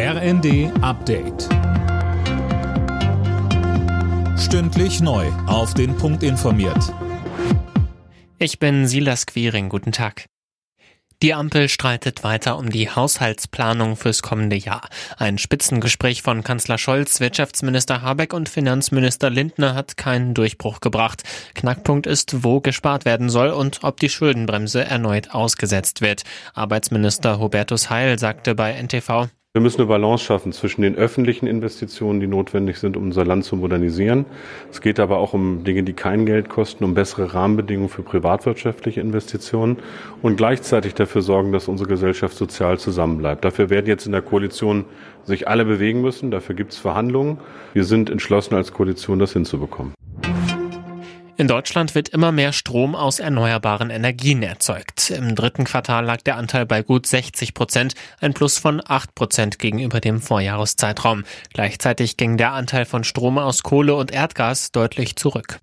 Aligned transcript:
RND 0.00 0.70
Update. 0.80 1.48
Stündlich 4.38 5.00
neu. 5.00 5.26
Auf 5.48 5.74
den 5.74 5.96
Punkt 5.96 6.22
informiert. 6.22 6.94
Ich 8.38 8.60
bin 8.60 8.86
Silas 8.86 9.26
Quiring. 9.26 9.68
Guten 9.68 9.90
Tag. 9.90 10.26
Die 11.20 11.34
Ampel 11.34 11.68
streitet 11.68 12.22
weiter 12.22 12.58
um 12.58 12.70
die 12.70 12.88
Haushaltsplanung 12.88 13.96
fürs 13.96 14.22
kommende 14.22 14.54
Jahr. 14.54 14.88
Ein 15.16 15.36
Spitzengespräch 15.36 16.22
von 16.22 16.44
Kanzler 16.44 16.78
Scholz, 16.78 17.18
Wirtschaftsminister 17.18 18.00
Habeck 18.00 18.32
und 18.32 18.48
Finanzminister 18.48 19.30
Lindner 19.30 19.74
hat 19.74 19.96
keinen 19.96 20.32
Durchbruch 20.32 20.78
gebracht. 20.78 21.24
Knackpunkt 21.56 22.06
ist, 22.06 22.44
wo 22.44 22.60
gespart 22.60 23.04
werden 23.04 23.30
soll 23.30 23.48
und 23.48 23.80
ob 23.82 23.98
die 23.98 24.10
Schuldenbremse 24.10 24.84
erneut 24.84 25.34
ausgesetzt 25.34 26.02
wird. 26.02 26.22
Arbeitsminister 26.54 27.40
Hubertus 27.40 27.90
Heil 27.90 28.20
sagte 28.20 28.54
bei 28.54 28.80
NTV, 28.80 29.28
wir 29.58 29.62
müssen 29.62 29.80
eine 29.80 29.88
Balance 29.88 30.22
schaffen 30.22 30.52
zwischen 30.52 30.82
den 30.82 30.94
öffentlichen 30.94 31.48
Investitionen, 31.48 32.20
die 32.20 32.28
notwendig 32.28 32.78
sind, 32.78 32.96
um 32.96 33.02
unser 33.02 33.24
Land 33.24 33.44
zu 33.44 33.56
modernisieren. 33.56 34.24
Es 34.70 34.80
geht 34.80 35.00
aber 35.00 35.18
auch 35.18 35.34
um 35.34 35.64
Dinge, 35.64 35.82
die 35.82 35.94
kein 35.94 36.26
Geld 36.26 36.48
kosten, 36.48 36.84
um 36.84 36.94
bessere 36.94 37.34
Rahmenbedingungen 37.34 37.88
für 37.88 38.04
privatwirtschaftliche 38.04 39.00
Investitionen 39.00 39.78
und 40.22 40.36
gleichzeitig 40.36 40.94
dafür 40.94 41.22
sorgen, 41.22 41.50
dass 41.50 41.66
unsere 41.66 41.88
Gesellschaft 41.88 42.36
sozial 42.36 42.78
zusammenbleibt. 42.78 43.44
Dafür 43.44 43.68
werden 43.68 43.86
jetzt 43.86 44.06
in 44.06 44.12
der 44.12 44.22
Koalition 44.22 44.84
sich 45.24 45.48
alle 45.48 45.64
bewegen 45.64 46.02
müssen. 46.02 46.30
Dafür 46.30 46.54
gibt 46.54 46.72
es 46.74 46.78
Verhandlungen. 46.78 47.38
Wir 47.72 47.82
sind 47.82 48.10
entschlossen 48.10 48.54
als 48.54 48.72
Koalition, 48.72 49.18
das 49.18 49.32
hinzubekommen. 49.32 49.92
In 51.38 51.46
Deutschland 51.46 51.94
wird 51.94 52.08
immer 52.08 52.32
mehr 52.32 52.52
Strom 52.52 52.96
aus 52.96 53.20
erneuerbaren 53.20 53.90
Energien 53.90 54.42
erzeugt. 54.42 55.10
Im 55.10 55.36
dritten 55.36 55.62
Quartal 55.62 56.04
lag 56.04 56.20
der 56.22 56.36
Anteil 56.36 56.66
bei 56.66 56.82
gut 56.82 57.06
60 57.06 57.54
Prozent, 57.54 57.94
ein 58.20 58.34
Plus 58.34 58.58
von 58.58 58.82
8 58.84 59.14
Prozent 59.14 59.60
gegenüber 59.60 60.00
dem 60.00 60.20
Vorjahreszeitraum. 60.20 61.22
Gleichzeitig 61.54 62.16
ging 62.16 62.38
der 62.38 62.54
Anteil 62.54 62.86
von 62.86 63.04
Strom 63.04 63.38
aus 63.38 63.62
Kohle 63.62 63.94
und 63.94 64.10
Erdgas 64.10 64.72
deutlich 64.72 65.14
zurück. 65.14 65.60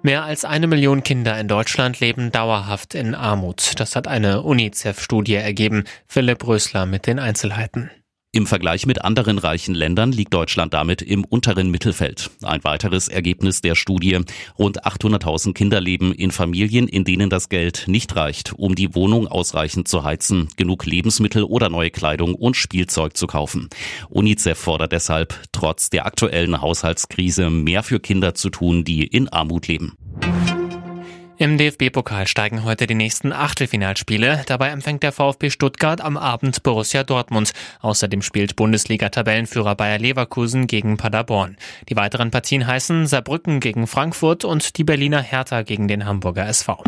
Mehr 0.00 0.24
als 0.24 0.46
eine 0.46 0.68
Million 0.68 1.02
Kinder 1.02 1.38
in 1.38 1.46
Deutschland 1.46 2.00
leben 2.00 2.32
dauerhaft 2.32 2.94
in 2.94 3.14
Armut. 3.14 3.78
Das 3.78 3.94
hat 3.94 4.08
eine 4.08 4.40
UNICEF-Studie 4.40 5.34
ergeben. 5.34 5.84
Philipp 6.06 6.46
Rösler 6.46 6.86
mit 6.86 7.06
den 7.06 7.18
Einzelheiten. 7.18 7.90
Im 8.32 8.46
Vergleich 8.46 8.86
mit 8.86 9.02
anderen 9.02 9.38
reichen 9.38 9.74
Ländern 9.74 10.12
liegt 10.12 10.32
Deutschland 10.32 10.72
damit 10.72 11.02
im 11.02 11.24
unteren 11.24 11.68
Mittelfeld. 11.68 12.30
Ein 12.42 12.62
weiteres 12.62 13.08
Ergebnis 13.08 13.60
der 13.60 13.74
Studie. 13.74 14.20
Rund 14.56 14.84
800.000 14.84 15.52
Kinder 15.52 15.80
leben 15.80 16.12
in 16.14 16.30
Familien, 16.30 16.86
in 16.86 17.02
denen 17.02 17.28
das 17.28 17.48
Geld 17.48 17.86
nicht 17.88 18.14
reicht, 18.14 18.52
um 18.52 18.76
die 18.76 18.94
Wohnung 18.94 19.26
ausreichend 19.26 19.88
zu 19.88 20.04
heizen, 20.04 20.48
genug 20.56 20.86
Lebensmittel 20.86 21.42
oder 21.42 21.70
neue 21.70 21.90
Kleidung 21.90 22.36
und 22.36 22.54
Spielzeug 22.54 23.16
zu 23.16 23.26
kaufen. 23.26 23.68
UNICEF 24.10 24.56
fordert 24.56 24.92
deshalb, 24.92 25.34
trotz 25.50 25.90
der 25.90 26.06
aktuellen 26.06 26.60
Haushaltskrise 26.60 27.50
mehr 27.50 27.82
für 27.82 27.98
Kinder 27.98 28.34
zu 28.34 28.50
tun, 28.50 28.84
die 28.84 29.08
in 29.08 29.28
Armut 29.28 29.66
leben. 29.66 29.96
Im 31.40 31.56
DFB-Pokal 31.56 32.28
steigen 32.28 32.64
heute 32.64 32.86
die 32.86 32.94
nächsten 32.94 33.32
Achtelfinalspiele. 33.32 34.42
Dabei 34.44 34.68
empfängt 34.68 35.02
der 35.02 35.10
VfB 35.10 35.48
Stuttgart 35.48 36.02
am 36.02 36.18
Abend 36.18 36.62
Borussia 36.62 37.02
Dortmund. 37.02 37.52
Außerdem 37.80 38.20
spielt 38.20 38.56
Bundesliga-Tabellenführer 38.56 39.74
Bayer 39.74 39.98
Leverkusen 39.98 40.66
gegen 40.66 40.98
Paderborn. 40.98 41.56
Die 41.88 41.96
weiteren 41.96 42.30
Partien 42.30 42.66
heißen 42.66 43.06
Saarbrücken 43.06 43.60
gegen 43.60 43.86
Frankfurt 43.86 44.44
und 44.44 44.76
die 44.76 44.84
Berliner 44.84 45.22
Hertha 45.22 45.62
gegen 45.62 45.88
den 45.88 46.04
Hamburger 46.04 46.46
SV. 46.46 46.84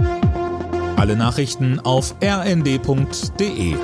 Alle 0.97 1.17
Nachrichten 1.17 1.81
auf 1.81 2.15
rnd.de 2.23 3.77